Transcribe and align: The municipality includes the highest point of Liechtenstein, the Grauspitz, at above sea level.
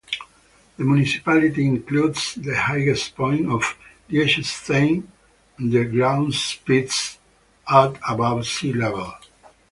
The 0.77 0.83
municipality 0.83 1.63
includes 1.67 2.33
the 2.33 2.55
highest 2.55 3.15
point 3.15 3.47
of 3.51 3.77
Liechtenstein, 4.09 5.07
the 5.59 5.85
Grauspitz, 5.85 7.19
at 7.69 7.99
above 8.09 8.47
sea 8.47 8.73
level. 8.73 9.13